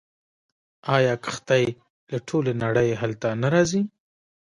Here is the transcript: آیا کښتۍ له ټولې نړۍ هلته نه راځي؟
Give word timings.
آیا 0.95 1.13
کښتۍ 1.25 1.65
له 2.11 2.17
ټولې 2.27 2.53
نړۍ 2.63 2.89
هلته 3.01 3.27
نه 3.41 3.47
راځي؟ 3.53 3.81